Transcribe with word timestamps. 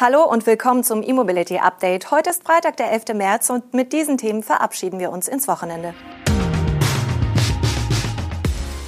Hallo 0.00 0.22
und 0.22 0.46
willkommen 0.46 0.84
zum 0.84 1.02
E-Mobility 1.02 1.58
Update. 1.58 2.12
Heute 2.12 2.30
ist 2.30 2.44
Freitag, 2.44 2.76
der 2.76 2.92
11. 2.92 3.14
März 3.14 3.50
und 3.50 3.74
mit 3.74 3.92
diesen 3.92 4.16
Themen 4.16 4.44
verabschieden 4.44 5.00
wir 5.00 5.10
uns 5.10 5.26
ins 5.26 5.48
Wochenende. 5.48 5.92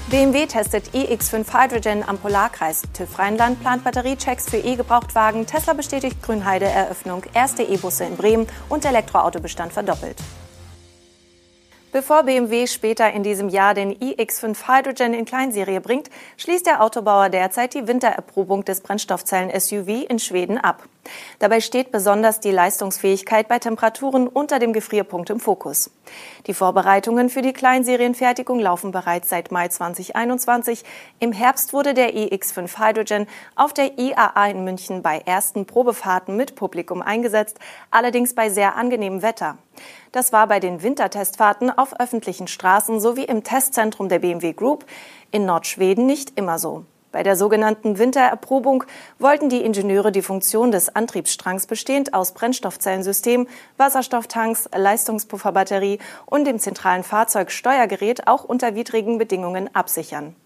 BMW 0.08 0.46
testet 0.46 0.90
iX5 0.94 1.52
Hydrogen 1.52 2.04
am 2.06 2.16
Polarkreis. 2.16 2.82
TÜV 2.96 3.18
Rheinland 3.18 3.60
plant 3.60 3.82
Batteriechecks 3.82 4.48
für 4.48 4.58
E-Gebrauchtwagen. 4.58 5.46
Tesla 5.46 5.72
bestätigt 5.72 6.22
Grünheide 6.22 6.66
Eröffnung. 6.66 7.24
Erste 7.34 7.64
E-Busse 7.64 8.04
in 8.04 8.16
Bremen 8.16 8.46
und 8.68 8.84
Elektroautobestand 8.84 9.72
verdoppelt. 9.72 10.16
Bevor 11.92 12.22
BMW 12.22 12.68
später 12.68 13.12
in 13.12 13.24
diesem 13.24 13.48
Jahr 13.48 13.74
den 13.74 13.92
iX5 13.92 14.68
Hydrogen 14.68 15.12
in 15.12 15.24
Kleinserie 15.24 15.80
bringt, 15.80 16.08
schließt 16.36 16.66
der 16.66 16.84
Autobauer 16.84 17.30
derzeit 17.30 17.74
die 17.74 17.88
Wintererprobung 17.88 18.64
des 18.64 18.80
Brennstoffzellen-SUV 18.80 20.08
in 20.08 20.20
Schweden 20.20 20.56
ab. 20.56 20.84
Dabei 21.38 21.60
steht 21.60 21.92
besonders 21.92 22.40
die 22.40 22.50
Leistungsfähigkeit 22.50 23.48
bei 23.48 23.58
Temperaturen 23.58 24.28
unter 24.28 24.58
dem 24.58 24.72
Gefrierpunkt 24.72 25.30
im 25.30 25.40
Fokus. 25.40 25.90
Die 26.46 26.54
Vorbereitungen 26.54 27.28
für 27.28 27.42
die 27.42 27.52
Kleinserienfertigung 27.52 28.58
laufen 28.58 28.90
bereits 28.90 29.28
seit 29.28 29.50
Mai 29.50 29.68
2021. 29.68 30.84
Im 31.18 31.32
Herbst 31.32 31.72
wurde 31.72 31.94
der 31.94 32.14
iX5 32.14 32.78
Hydrogen 32.78 33.26
auf 33.56 33.72
der 33.72 33.98
IAA 33.98 34.46
in 34.48 34.64
München 34.64 35.02
bei 35.02 35.18
ersten 35.18 35.66
Probefahrten 35.66 36.36
mit 36.36 36.54
Publikum 36.54 37.02
eingesetzt, 37.02 37.58
allerdings 37.90 38.34
bei 38.34 38.50
sehr 38.50 38.76
angenehmem 38.76 39.22
Wetter. 39.22 39.58
Das 40.12 40.32
war 40.32 40.46
bei 40.46 40.60
den 40.60 40.82
Wintertestfahrten 40.82 41.70
auf 41.70 41.98
öffentlichen 42.00 42.48
Straßen 42.48 43.00
sowie 43.00 43.24
im 43.24 43.44
Testzentrum 43.44 44.08
der 44.08 44.18
BMW 44.18 44.52
Group 44.52 44.84
in 45.30 45.46
Nordschweden 45.46 46.06
nicht 46.06 46.38
immer 46.38 46.58
so. 46.58 46.84
Bei 47.12 47.24
der 47.24 47.34
sogenannten 47.34 47.98
Wintererprobung 47.98 48.84
wollten 49.18 49.48
die 49.48 49.64
Ingenieure 49.64 50.12
die 50.12 50.22
Funktion 50.22 50.70
des 50.70 50.94
Antriebsstrangs 50.94 51.66
bestehend 51.66 52.14
aus 52.14 52.32
Brennstoffzellensystem, 52.34 53.48
Wasserstofftanks, 53.76 54.68
Leistungspufferbatterie 54.72 55.98
und 56.26 56.44
dem 56.44 56.60
zentralen 56.60 57.02
Fahrzeugsteuergerät 57.02 58.28
auch 58.28 58.44
unter 58.44 58.76
widrigen 58.76 59.18
Bedingungen 59.18 59.74
absichern. 59.74 60.36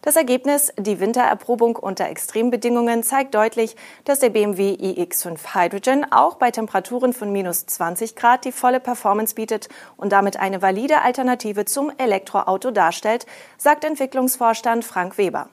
Das 0.00 0.16
Ergebnis, 0.16 0.72
die 0.78 1.00
Wintererprobung 1.00 1.76
unter 1.76 2.08
Extrembedingungen, 2.08 3.02
zeigt 3.02 3.34
deutlich, 3.34 3.76
dass 4.04 4.20
der 4.20 4.30
BMW 4.30 4.74
iX5 4.74 5.54
Hydrogen 5.54 6.06
auch 6.10 6.36
bei 6.36 6.50
Temperaturen 6.50 7.12
von 7.12 7.32
minus 7.32 7.66
20 7.66 8.14
Grad 8.14 8.44
die 8.44 8.52
volle 8.52 8.80
Performance 8.80 9.34
bietet 9.34 9.68
und 9.96 10.12
damit 10.12 10.38
eine 10.38 10.62
valide 10.62 11.02
Alternative 11.02 11.64
zum 11.64 11.92
Elektroauto 11.98 12.70
darstellt, 12.70 13.26
sagt 13.58 13.84
Entwicklungsvorstand 13.84 14.84
Frank 14.84 15.18
Weber. 15.18 15.50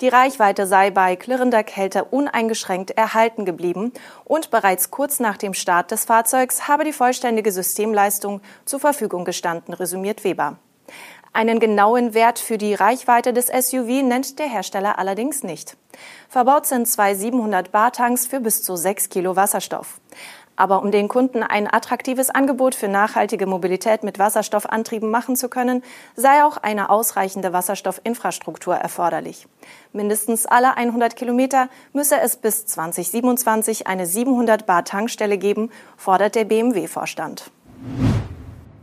Die 0.00 0.08
Reichweite 0.08 0.66
sei 0.66 0.90
bei 0.90 1.16
klirrender 1.16 1.64
Kälte 1.64 2.04
uneingeschränkt 2.04 2.92
erhalten 2.92 3.44
geblieben 3.44 3.92
und 4.24 4.50
bereits 4.50 4.90
kurz 4.90 5.20
nach 5.20 5.36
dem 5.36 5.54
Start 5.54 5.90
des 5.90 6.04
Fahrzeugs 6.04 6.68
habe 6.68 6.84
die 6.84 6.92
vollständige 6.92 7.52
Systemleistung 7.52 8.40
zur 8.64 8.80
Verfügung 8.80 9.24
gestanden, 9.24 9.74
resümiert 9.74 10.24
Weber. 10.24 10.58
Einen 11.32 11.60
genauen 11.60 12.14
Wert 12.14 12.38
für 12.38 12.58
die 12.58 12.74
Reichweite 12.74 13.32
des 13.32 13.48
SUV 13.48 14.02
nennt 14.02 14.38
der 14.38 14.48
Hersteller 14.48 14.98
allerdings 14.98 15.42
nicht. 15.42 15.76
Verbaut 16.28 16.66
sind 16.66 16.88
zwei 16.88 17.14
700 17.14 17.70
Bar-Tanks 17.70 18.26
für 18.26 18.40
bis 18.40 18.62
zu 18.62 18.76
6 18.76 19.08
Kilo 19.08 19.36
Wasserstoff. 19.36 20.00
Aber 20.58 20.82
um 20.82 20.90
den 20.90 21.06
Kunden 21.06 21.44
ein 21.44 21.72
attraktives 21.72 22.30
Angebot 22.30 22.74
für 22.74 22.88
nachhaltige 22.88 23.46
Mobilität 23.46 24.02
mit 24.02 24.18
Wasserstoffantrieben 24.18 25.08
machen 25.08 25.36
zu 25.36 25.48
können, 25.48 25.84
sei 26.16 26.42
auch 26.42 26.56
eine 26.56 26.90
ausreichende 26.90 27.52
Wasserstoffinfrastruktur 27.52 28.74
erforderlich. 28.74 29.46
Mindestens 29.92 30.46
alle 30.46 30.76
100 30.76 31.14
Kilometer 31.14 31.68
müsse 31.92 32.18
es 32.20 32.36
bis 32.36 32.66
2027 32.66 33.86
eine 33.86 34.04
700 34.04 34.66
Bar 34.66 34.84
Tankstelle 34.84 35.38
geben, 35.38 35.70
fordert 35.96 36.34
der 36.34 36.44
BMW-Vorstand. 36.44 37.52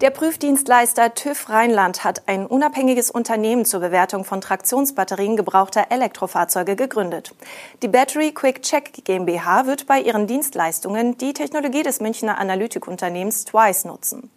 Der 0.02 0.10
Prüfdienstleister 0.10 1.14
TÜV 1.14 1.48
Rheinland 1.48 2.04
hat 2.04 2.24
ein 2.28 2.46
unabhängiges 2.46 3.10
Unternehmen 3.10 3.64
zur 3.64 3.80
Bewertung 3.80 4.26
von 4.26 4.42
Traktionsbatterien 4.42 5.38
gebrauchter 5.38 5.86
Elektrofahrzeuge 5.90 6.76
gegründet. 6.76 7.34
Die 7.82 7.88
Battery 7.88 8.34
Quick 8.34 8.62
Check 8.62 9.06
GmbH 9.06 9.68
wird 9.68 9.88
bei 9.88 10.02
ihren 10.02 10.28
Dienstleistungen 10.28 11.18
die 11.18 11.32
Technologie 11.32 11.82
des 11.82 12.02
Münchner 12.02 12.38
Analytikunternehmens 12.40 13.46
Twice 13.46 13.86
nutzen. 13.86 14.30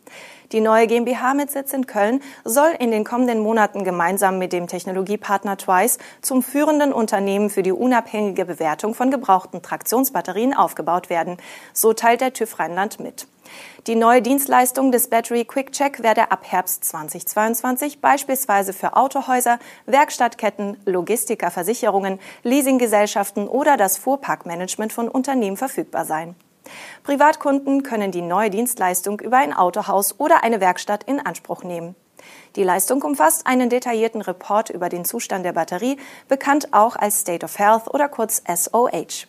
Die 0.53 0.61
neue 0.61 0.87
GmbH 0.87 1.35
mit 1.35 1.51
Sitz 1.51 1.75
in 1.75 1.87
Köln 1.87 2.23
soll 2.43 2.71
in 2.79 2.91
den 2.91 3.05
kommenden 3.05 3.41
Monaten 3.41 3.85
gemeinsam 3.85 4.39
mit 4.39 4.55
dem 4.55 4.67
Technologiepartner 4.67 5.59
Twice 5.59 5.99
zum 6.23 6.43
führenden 6.43 6.95
Unternehmen 6.95 7.51
für 7.51 7.63
die 7.63 7.73
unabhängige 7.73 8.47
Bewertung 8.47 8.95
von 8.95 9.11
gebrauchten 9.11 9.61
Traktionsbatterien 9.61 10.55
aufgebaut 10.55 11.11
werden. 11.11 11.37
So 11.75 11.93
teilt 11.93 12.23
der 12.23 12.33
TÜV 12.33 12.59
Rheinland 12.59 12.99
mit. 12.99 13.27
Die 13.87 13.95
neue 13.95 14.23
Dienstleistung 14.23 14.91
des 14.91 15.09
Battery 15.09 15.45
Quick 15.45 15.73
Check 15.73 16.03
werde 16.03 16.31
ab 16.31 16.41
Herbst 16.45 16.83
2022 16.85 18.01
beispielsweise 18.01 18.73
für 18.73 18.97
Autohäuser, 18.97 19.59
Werkstattketten, 19.85 20.79
Logistiker, 20.87 21.51
Versicherungen, 21.51 22.19
Leasinggesellschaften 22.43 23.49
oder 23.49 23.77
das 23.77 23.99
Fuhrparkmanagement 23.99 24.95
von 24.95 25.09
Unternehmen 25.09 25.59
verfügbar 25.59 26.07
sein. 26.07 26.37
Privatkunden 27.05 27.83
können 27.83 28.11
die 28.11 28.23
neue 28.23 28.51
Dienstleistung 28.51 29.21
über 29.21 29.39
ein 29.39 29.53
Autohaus 29.53 30.19
oder 30.19 30.43
eine 30.45 30.61
Werkstatt 30.61 31.05
in 31.05 31.21
Anspruch 31.21 31.63
nehmen. 31.63 31.95
Die 32.57 32.65
Leistung 32.65 33.03
umfasst 33.03 33.47
einen 33.47 33.71
detaillierten 33.71 34.23
Report 34.23 34.71
über 34.71 34.89
den 34.89 35.05
Zustand 35.05 35.45
der 35.45 35.53
Batterie, 35.53 35.99
bekannt 36.29 36.73
auch 36.73 36.97
als 36.97 37.21
State 37.21 37.45
of 37.45 37.59
Health 37.59 37.89
oder 37.89 38.09
kurz 38.09 38.43
SOH. 38.47 39.27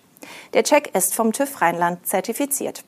Der 0.53 0.63
Check 0.63 0.95
ist 0.95 1.15
vom 1.15 1.33
TÜV 1.33 1.61
Rheinland 1.61 2.05
zertifiziert. 2.05 2.83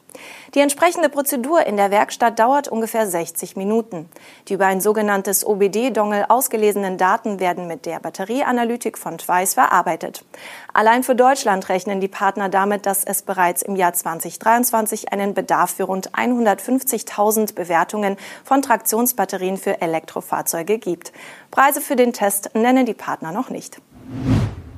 Die 0.53 0.59
entsprechende 0.59 1.09
Prozedur 1.09 1.65
in 1.65 1.77
der 1.77 1.91
Werkstatt 1.91 2.37
dauert 2.37 2.67
ungefähr 2.67 3.07
60 3.07 3.55
Minuten. 3.55 4.09
Die 4.47 4.53
über 4.53 4.65
ein 4.65 4.81
sogenanntes 4.81 5.45
OBD-Dongle 5.45 6.29
ausgelesenen 6.29 6.97
Daten 6.97 7.39
werden 7.39 7.67
mit 7.67 7.85
der 7.85 7.99
Batterieanalytik 7.99 8.97
von 8.97 9.17
Twice 9.17 9.53
verarbeitet. 9.53 10.25
Allein 10.73 11.03
für 11.03 11.15
Deutschland 11.15 11.69
rechnen 11.69 12.01
die 12.01 12.07
Partner 12.07 12.49
damit, 12.49 12.85
dass 12.85 13.03
es 13.03 13.21
bereits 13.21 13.61
im 13.61 13.75
Jahr 13.75 13.93
2023 13.93 15.13
einen 15.13 15.33
Bedarf 15.33 15.71
für 15.71 15.83
rund 15.83 16.11
150.000 16.11 17.55
Bewertungen 17.55 18.17
von 18.43 18.61
Traktionsbatterien 18.61 19.57
für 19.57 19.81
Elektrofahrzeuge 19.81 20.77
gibt. 20.77 21.13
Preise 21.51 21.81
für 21.81 21.95
den 21.95 22.13
Test 22.13 22.53
nennen 22.53 22.85
die 22.85 22.93
Partner 22.93 23.31
noch 23.31 23.49
nicht. 23.49 23.81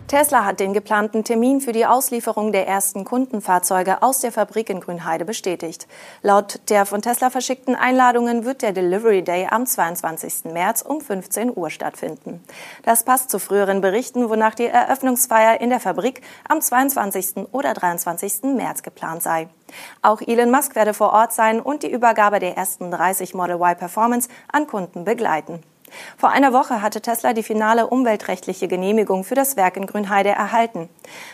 Tesla 0.07 0.43
hat 0.45 0.59
den 0.59 0.73
geplanten 0.73 1.23
Termin 1.23 1.61
für 1.61 1.71
die 1.71 1.85
Auslieferung 1.85 2.51
der 2.51 2.67
ersten 2.67 3.05
Kundenfahrzeuge 3.05 4.03
aus 4.03 4.19
der 4.19 4.31
Fabrik 4.31 4.69
in 4.69 4.79
Grünheide 4.79 5.25
bestätigt. 5.25 5.87
Laut 6.21 6.59
der 6.69 6.85
von 6.85 7.01
Tesla 7.01 7.29
verschickten 7.29 7.73
Einladungen 7.75 8.43
wird 8.43 8.61
der 8.61 8.73
Delivery 8.73 9.23
Day 9.23 9.47
am 9.49 9.65
22. 9.65 10.51
März 10.51 10.81
um 10.81 11.01
15 11.01 11.55
Uhr 11.55 11.69
stattfinden. 11.69 12.43
Das 12.83 13.05
passt 13.05 13.29
zu 13.29 13.39
früheren 13.39 13.81
Berichten, 13.81 14.29
wonach 14.29 14.55
die 14.55 14.67
Eröffnungsfeier 14.67 15.61
in 15.61 15.69
der 15.69 15.79
Fabrik 15.79 16.21
am 16.47 16.61
22. 16.61 17.47
oder 17.51 17.73
23. 17.73 18.43
März 18.43 18.83
geplant 18.83 19.23
sei. 19.23 19.47
Auch 20.01 20.21
Elon 20.21 20.51
Musk 20.51 20.75
werde 20.75 20.93
vor 20.93 21.13
Ort 21.13 21.33
sein 21.33 21.59
und 21.59 21.81
die 21.81 21.91
Übergabe 21.91 22.39
der 22.39 22.57
ersten 22.57 22.91
30 22.91 23.33
Model 23.33 23.55
Y 23.55 23.77
Performance 23.77 24.29
an 24.51 24.67
Kunden 24.67 25.05
begleiten. 25.05 25.63
Vor 26.17 26.29
einer 26.29 26.53
Woche 26.53 26.81
hatte 26.81 27.01
Tesla 27.01 27.33
die 27.33 27.43
finale 27.43 27.87
umweltrechtliche 27.87 28.67
Genehmigung 28.67 29.23
für 29.23 29.35
das 29.35 29.55
Werk 29.55 29.77
in 29.77 29.87
Grünheide 29.87 30.29
erhalten. 30.29 30.89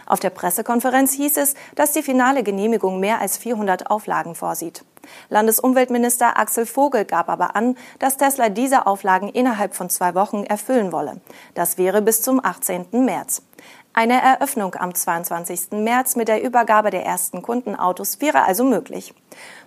Auf 0.06 0.20
der 0.20 0.30
Pressekonferenz 0.30 1.14
hieß 1.14 1.38
es, 1.38 1.56
dass 1.76 1.92
die 1.92 2.04
finale 2.04 2.44
Genehmigung 2.44 3.00
mehr 3.00 3.20
als 3.20 3.38
400 3.38 3.90
Auflagen 3.90 4.36
vorsieht. 4.36 4.84
Landesumweltminister 5.30 6.38
Axel 6.38 6.66
Vogel 6.66 7.06
gab 7.06 7.30
aber 7.30 7.56
an, 7.56 7.78
dass 8.00 8.18
Tesla 8.18 8.50
diese 8.50 8.86
Auflagen 8.88 9.30
innerhalb 9.30 9.76
von 9.76 9.90
zwei 9.90 10.16
Wochen 10.16 10.44
erfüllen 10.44 10.92
wolle. 10.92 11.22
Das 11.54 11.78
wäre 11.78 12.02
bis 12.02 12.22
zum 12.22 12.44
18. 12.44 12.88
März. 12.92 13.42
Eine 14.00 14.22
Eröffnung 14.22 14.76
am 14.76 14.96
22. 14.96 15.72
März 15.72 16.16
mit 16.16 16.30
der 16.30 16.42
Übergabe 16.42 16.90
der 16.90 17.06
ersten 17.06 17.42
Kundenautos 17.42 18.22
wäre 18.22 18.44
also 18.44 18.64
möglich. 18.64 19.14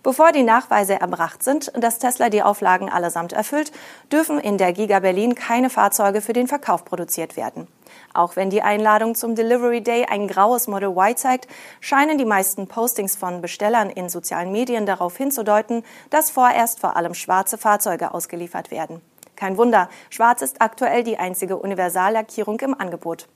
Bevor 0.03 0.33
die 0.33 0.43
Nachweise 0.43 0.99
erbracht 0.99 1.43
sind, 1.43 1.71
dass 1.77 1.99
Tesla 1.99 2.31
die 2.31 2.43
Auflagen 2.43 2.89
allesamt 2.89 3.35
erfüllt, 3.35 3.73
dürfen 4.11 4.41
in 4.41 4.57
der 4.57 4.73
Giga 4.73 5.01
Berlin 5.01 5.35
keine 5.35 5.69
Fahrzeuge 5.69 6.23
für 6.23 6.33
den 6.33 6.49
Verkauf 6.49 6.87
produziert 6.87 7.37
werden. 7.37 7.69
Auch 8.15 8.35
wenn 8.35 8.49
die 8.49 8.63
Einladung 8.63 9.17
zum 9.17 9.35
Delivery 9.35 9.83
Day 9.83 10.07
ein 10.07 10.29
graues 10.29 10.67
Model 10.67 10.97
Y 10.97 11.15
zeigt, 11.15 11.47
scheinen 11.81 12.17
die 12.17 12.25
meisten 12.25 12.69
Postings 12.69 13.17
von 13.17 13.43
Bestellern 13.43 13.91
in 13.91 14.09
sozialen 14.09 14.51
Medien 14.51 14.87
darauf 14.87 15.15
hinzudeuten, 15.15 15.85
dass 16.09 16.31
vorerst 16.31 16.81
vor 16.81 16.97
allem 16.97 17.13
schwarze 17.13 17.59
Fahrzeuge 17.59 18.15
ausgeliefert 18.15 18.71
werden. 18.71 19.03
Kein 19.43 19.59
Wunder, 19.59 19.89
schwarz 20.09 20.41
ist 20.41 20.63
aktuell 20.63 21.03
die 21.03 21.19
einzige 21.19 21.57
Universallackierung 21.57 22.61
im 22.61 22.81
Angebot. 22.81 23.27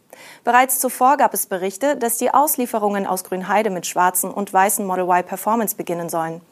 Bereits 0.44 0.78
zuvor 0.78 1.16
gab 1.16 1.34
es 1.34 1.46
Berichte, 1.46 1.96
dass 1.96 2.16
die 2.16 2.32
Auslieferungen 2.32 3.08
aus 3.08 3.24
Grünheide 3.24 3.70
mit 3.70 3.88
schwarzen 3.88 4.30
und 4.30 4.52
weißen 4.52 4.86
Model 4.86 5.06
Y 5.06 5.26
Performance 5.26 5.74
beginnen 5.74 6.08
sollen. 6.08 6.42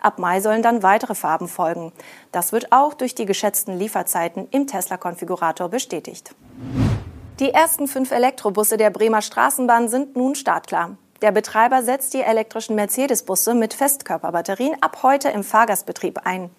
Ab 0.00 0.18
Mai 0.18 0.40
sollen 0.40 0.62
dann 0.62 0.82
weitere 0.82 1.14
Farben 1.14 1.46
folgen. 1.46 1.92
Das 2.32 2.50
wird 2.50 2.72
auch 2.72 2.92
durch 2.92 3.14
die 3.14 3.24
geschätzten 3.24 3.78
Lieferzeiten 3.78 4.48
im 4.50 4.66
Tesla-Konfigurator 4.66 5.68
bestätigt. 5.68 6.34
Die 7.38 7.50
ersten 7.50 7.86
fünf 7.86 8.10
Elektrobusse 8.10 8.78
der 8.78 8.90
Bremer 8.90 9.22
Straßenbahn 9.22 9.88
sind 9.88 10.16
nun 10.16 10.34
startklar. 10.34 10.96
Der 11.24 11.32
Betreiber 11.32 11.82
setzt 11.82 12.12
die 12.12 12.20
elektrischen 12.20 12.76
Mercedes-Busse 12.76 13.54
mit 13.54 13.72
Festkörperbatterien 13.72 14.76
ab 14.82 14.98
heute 15.02 15.30
im 15.30 15.42
Fahrgastbetrieb 15.42 16.20
ein. 16.26 16.50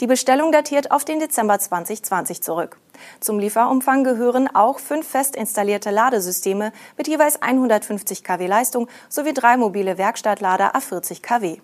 Die 0.00 0.06
Bestellung 0.06 0.52
datiert 0.52 0.90
auf 0.90 1.04
den 1.04 1.18
Dezember 1.18 1.58
2020 1.58 2.42
zurück. 2.42 2.78
Zum 3.20 3.38
Lieferumfang 3.38 4.04
gehören 4.04 4.48
auch 4.54 4.78
fünf 4.78 5.06
fest 5.06 5.36
installierte 5.36 5.90
Ladesysteme 5.90 6.72
mit 6.96 7.08
jeweils 7.08 7.42
150 7.42 8.24
kW 8.24 8.46
Leistung 8.46 8.88
sowie 9.10 9.34
drei 9.34 9.58
mobile 9.58 9.98
Werkstattlader 9.98 10.74
a 10.74 10.80
40 10.80 11.20
kW. 11.20 11.58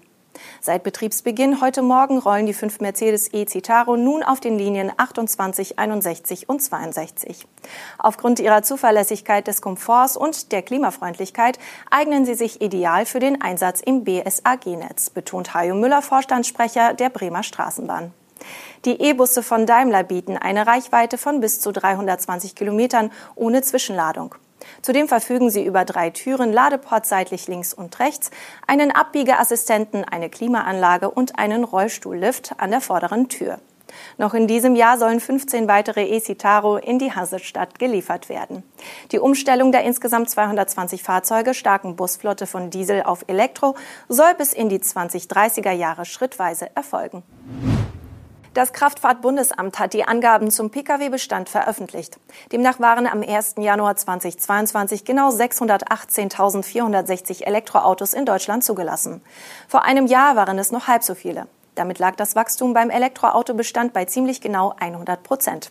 Seit 0.61 0.83
Betriebsbeginn 0.83 1.61
heute 1.61 1.83
Morgen 1.83 2.19
rollen 2.19 2.47
die 2.47 2.53
fünf 2.53 2.81
Mercedes 2.81 3.33
E-Citaro 3.33 3.97
nun 3.97 4.23
auf 4.23 4.41
den 4.41 4.59
Linien 4.59 4.93
28, 4.97 5.79
61 5.79 6.49
und 6.49 6.63
62. 6.63 7.47
Aufgrund 7.99 8.41
ihrer 8.41 8.63
Zuverlässigkeit 8.63 9.47
des 9.47 9.63
Komforts 9.63 10.17
und 10.17 10.53
der 10.53 10.63
Klimafreundlichkeit 10.63 11.59
eignen 11.91 12.25
sie 12.25 12.35
sich 12.35 12.61
ideal 12.61 13.07
für 13.07 13.21
den 13.21 13.41
Einsatz 13.41 13.81
im 13.81 14.05
BSAG-Netz, 14.05 15.11
betont 15.11 15.55
Hajo 15.55 15.75
Müller, 15.75 16.03
Vorstandssprecher 16.03 16.95
der 16.95 17.11
Bremer 17.11 17.43
Straßenbahn. 17.43 18.13
Die 18.85 19.01
E-Busse 19.01 19.43
von 19.43 19.67
Daimler 19.67 20.03
bieten 20.03 20.37
eine 20.37 20.67
Reichweite 20.67 21.19
von 21.19 21.41
bis 21.41 21.61
zu 21.61 21.73
320 21.73 22.55
Kilometern 22.55 23.13
ohne 23.37 23.63
Zwischenladung. 23.63 24.35
Zudem 24.83 25.09
verfügen 25.09 25.51
sie 25.51 25.65
über 25.65 25.85
drei 25.85 26.11
Türen, 26.11 26.53
Ladeport 26.53 27.07
seitlich 27.07 27.49
links 27.49 27.75
und 27.75 27.99
rechts, 27.99 28.31
einen 28.67 28.91
Abbiegeassistenten, 28.91 30.05
eine 30.05 30.31
Klimaanlage 30.31 31.11
und 31.11 31.39
einen 31.39 31.65
Rollstuhllift 31.65 32.55
an 32.59 32.71
der 32.71 32.81
vorderen 32.81 33.29
Tür. 33.29 33.59
Noch 34.19 34.35
in 34.35 34.47
diesem 34.47 34.75
Jahr 34.75 34.99
sollen 34.99 35.21
15 35.21 35.69
weitere 35.69 36.05
E-Citaro 36.05 36.77
in 36.77 36.99
die 36.99 37.13
Hansestadt 37.13 37.79
geliefert 37.79 38.29
werden. 38.29 38.63
Die 39.11 39.19
Umstellung 39.19 39.73
der 39.73 39.85
insgesamt 39.85 40.31
220 40.31 41.03
Fahrzeuge 41.03 41.55
starken 41.55 41.97
Busflotte 41.97 42.47
von 42.47 42.71
Diesel 42.71 43.03
auf 43.03 43.25
Elektro 43.27 43.75
soll 44.09 44.35
bis 44.37 44.53
in 44.53 44.69
die 44.69 44.79
2030er 44.79 45.73
Jahre 45.73 46.05
schrittweise 46.05 46.75
erfolgen. 46.75 47.23
Das 48.55 48.73
Kraftfahrtbundesamt 48.75 49.79
hat 49.79 49.95
die 49.95 50.05
Angaben 50.05 50.51
zum 50.51 50.69
Pkw-Bestand 50.71 51.49
veröffentlicht. 51.49 52.19
Demnach 52.53 52.81
waren 52.81 53.07
am 53.07 53.23
1. 53.23 53.55
Januar 53.57 53.97
2022 53.97 55.07
genau 55.07 55.31
618.460 55.31 57.45
Elektroautos 57.45 58.13
in 58.13 58.27
Deutschland 58.27 58.63
zugelassen. 58.63 59.23
Vor 59.69 59.85
einem 59.85 60.07
Jahr 60.07 60.37
waren 60.37 60.59
es 60.59 60.71
noch 60.71 60.87
halb 60.87 61.03
so 61.03 61.15
viele. 61.15 61.47
Damit 61.77 61.99
lag 61.99 62.15
das 62.17 62.37
Wachstum 62.37 62.75
beim 62.75 62.91
Elektroautobestand 62.91 63.95
bei 63.95 64.05
ziemlich 64.05 64.43
genau 64.43 64.75
100 64.79 65.23
Prozent. 65.23 65.71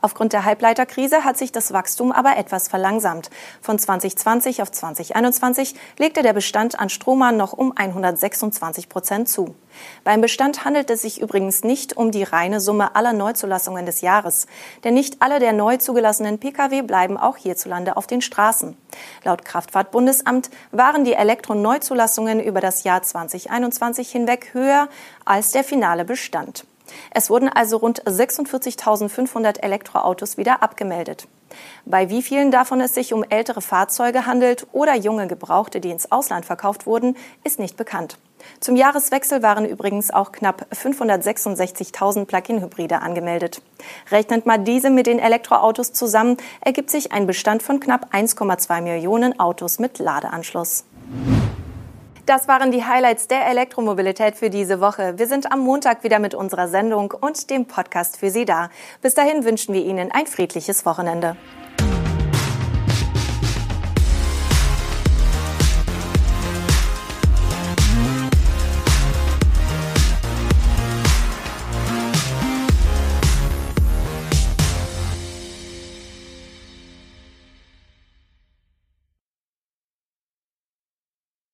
Aufgrund 0.00 0.32
der 0.32 0.44
Halbleiterkrise 0.44 1.24
hat 1.24 1.38
sich 1.38 1.52
das 1.52 1.72
Wachstum 1.72 2.12
aber 2.12 2.36
etwas 2.36 2.68
verlangsamt. 2.68 3.30
Von 3.60 3.78
2020 3.78 4.62
auf 4.62 4.70
2021 4.70 5.74
legte 5.98 6.22
der 6.22 6.32
Bestand 6.32 6.78
an 6.78 6.88
Stromern 6.88 7.36
noch 7.36 7.52
um 7.52 7.72
126 7.76 8.88
Prozent 8.88 9.28
zu. 9.28 9.54
Beim 10.04 10.20
Bestand 10.20 10.64
handelt 10.64 10.90
es 10.90 11.02
sich 11.02 11.20
übrigens 11.20 11.64
nicht 11.64 11.96
um 11.96 12.10
die 12.10 12.22
reine 12.22 12.60
Summe 12.60 12.94
aller 12.94 13.12
Neuzulassungen 13.12 13.86
des 13.86 14.00
Jahres. 14.02 14.46
Denn 14.84 14.94
nicht 14.94 15.20
alle 15.20 15.38
der 15.38 15.52
neu 15.52 15.76
zugelassenen 15.78 16.38
Pkw 16.38 16.82
bleiben 16.82 17.16
auch 17.16 17.36
hierzulande 17.36 17.96
auf 17.96 18.06
den 18.06 18.20
Straßen. 18.20 18.76
Laut 19.24 19.44
Kraftfahrtbundesamt 19.44 20.50
waren 20.70 21.04
die 21.04 21.14
Elektroneuzulassungen 21.14 22.40
über 22.40 22.60
das 22.60 22.84
Jahr 22.84 23.02
2021 23.02 24.10
hinweg 24.10 24.50
höher 24.52 24.88
als 25.24 25.50
der 25.50 25.64
finale 25.64 26.04
Bestand. 26.04 26.66
Es 27.10 27.30
wurden 27.30 27.48
also 27.48 27.78
rund 27.78 28.02
46.500 28.04 29.60
Elektroautos 29.60 30.36
wieder 30.36 30.62
abgemeldet. 30.62 31.26
Bei 31.84 32.10
wie 32.10 32.22
vielen 32.22 32.50
davon 32.50 32.80
es 32.80 32.94
sich 32.94 33.12
um 33.12 33.24
ältere 33.24 33.60
Fahrzeuge 33.60 34.26
handelt 34.26 34.66
oder 34.72 34.94
junge 34.96 35.26
Gebrauchte, 35.26 35.80
die 35.80 35.90
ins 35.90 36.10
Ausland 36.10 36.44
verkauft 36.44 36.86
wurden, 36.86 37.16
ist 37.44 37.58
nicht 37.58 37.76
bekannt. 37.76 38.18
Zum 38.60 38.76
Jahreswechsel 38.76 39.42
waren 39.42 39.64
übrigens 39.64 40.10
auch 40.10 40.32
knapp 40.32 40.66
566.000 40.72 42.26
Plug-in-Hybride 42.26 43.00
angemeldet. 43.00 43.62
Rechnet 44.10 44.46
man 44.46 44.64
diese 44.64 44.90
mit 44.90 45.06
den 45.06 45.18
Elektroautos 45.18 45.92
zusammen, 45.92 46.36
ergibt 46.60 46.90
sich 46.90 47.12
ein 47.12 47.26
Bestand 47.26 47.62
von 47.62 47.80
knapp 47.80 48.14
1,2 48.14 48.80
Millionen 48.82 49.38
Autos 49.38 49.78
mit 49.78 49.98
Ladeanschluss. 49.98 50.84
Das 52.26 52.48
waren 52.48 52.70
die 52.70 52.82
Highlights 52.82 53.28
der 53.28 53.46
Elektromobilität 53.48 54.36
für 54.36 54.48
diese 54.48 54.80
Woche. 54.80 55.18
Wir 55.18 55.26
sind 55.26 55.52
am 55.52 55.60
Montag 55.60 56.04
wieder 56.04 56.18
mit 56.18 56.34
unserer 56.34 56.68
Sendung 56.68 57.10
und 57.10 57.50
dem 57.50 57.66
Podcast 57.66 58.16
für 58.16 58.30
Sie 58.30 58.46
da. 58.46 58.70
Bis 59.02 59.12
dahin 59.12 59.44
wünschen 59.44 59.74
wir 59.74 59.84
Ihnen 59.84 60.10
ein 60.10 60.26
friedliches 60.26 60.86
Wochenende. 60.86 61.36